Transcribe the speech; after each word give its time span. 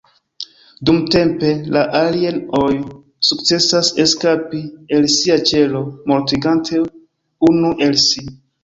Dumtempe, 0.89 1.51
la 1.75 1.83
"alien-oj" 1.99 2.71
sukcesas 3.29 3.93
eskapi 4.07 4.65
el 5.01 5.09
sia 5.21 5.41
ĉelo, 5.53 5.87
mortigante 6.15 6.87
unu 7.53 7.77
el 7.89 7.97
si. 8.09 8.31